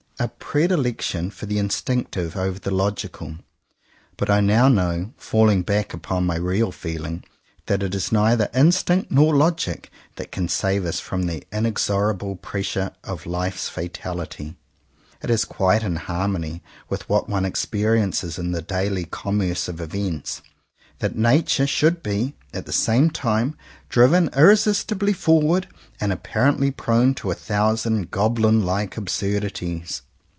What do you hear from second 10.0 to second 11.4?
that can save us from